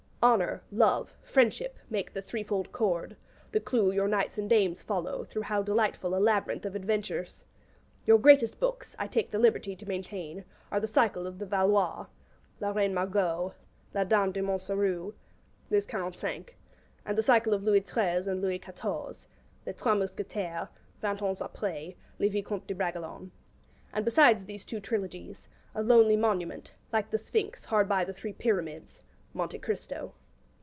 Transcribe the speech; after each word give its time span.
Honour, 0.23 0.61
Love, 0.71 1.15
Friendship 1.23 1.79
make 1.89 2.13
the 2.13 2.21
threefold 2.21 2.71
cord, 2.71 3.17
the 3.53 3.59
clue 3.59 3.91
your 3.91 4.07
knights 4.07 4.37
and 4.37 4.47
dames 4.47 4.83
follow 4.83 5.23
through 5.23 5.41
how 5.41 5.63
delightful 5.63 6.13
a 6.15 6.19
labyrinth 6.21 6.63
of 6.63 6.75
adventures! 6.75 7.43
Your 8.05 8.19
greatest 8.19 8.59
books, 8.59 8.95
I 8.99 9.07
take 9.07 9.31
the 9.31 9.39
liberty 9.39 9.75
to 9.75 9.87
maintain, 9.89 10.45
are 10.71 10.79
the 10.79 10.85
Cycle 10.85 11.25
of 11.25 11.39
the 11.39 11.47
Valois 11.47 12.05
('La 12.59 12.69
Reine 12.69 12.93
Margot, 12.93 13.55
'La 13.95 14.03
Dame 14.03 14.31
de 14.31 14.43
Montsoreau,' 14.43 15.15
'Les 15.71 15.87
Quarante 15.87 16.15
cinq'), 16.19 16.55
and 17.03 17.17
the 17.17 17.23
Cycle 17.23 17.55
of 17.55 17.63
Louis 17.63 17.81
Treize 17.81 18.27
and 18.27 18.43
Louis 18.43 18.59
Quatorze 18.59 19.25
('Les 19.65 19.73
Trois 19.73 19.95
Mousquetaires,' 19.95 20.67
'Vingt 21.01 21.23
Ans 21.23 21.39
Aprés,' 21.41 21.95
'Le 22.19 22.29
Vicomte 22.29 22.67
de 22.67 22.75
Bragelonné); 22.75 23.31
and, 23.91 24.05
beside 24.05 24.45
these 24.45 24.65
two 24.65 24.79
trilogies 24.79 25.41
a 25.73 25.81
lonely 25.81 26.15
monument, 26.15 26.75
like 26.93 27.09
the 27.09 27.17
sphinx 27.17 27.65
hard 27.65 27.89
by 27.89 28.05
the 28.05 28.13
three 28.13 28.33
pyramids 28.33 29.01
'Monte 29.33 29.59
Cristo.' 29.59 30.13